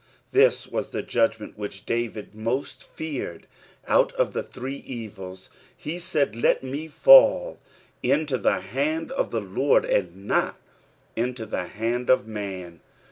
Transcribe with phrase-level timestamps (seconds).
[0.31, 0.89] This was.
[0.89, 3.45] the judgment which David most feared
[3.87, 7.59] out of the three evils; he said, let me fail
[8.01, 10.59] into the hand of the Li>rd, and not
[11.15, 12.79] into tlic hnnd of man.